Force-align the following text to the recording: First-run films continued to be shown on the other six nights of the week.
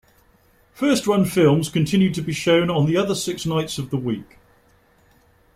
First-run 0.73 1.25
films 1.25 1.69
continued 1.69 2.15
to 2.15 2.23
be 2.23 2.33
shown 2.33 2.71
on 2.71 2.87
the 2.87 2.97
other 2.97 3.13
six 3.13 3.45
nights 3.45 3.77
of 3.77 3.91
the 3.91 3.97
week. 3.97 4.39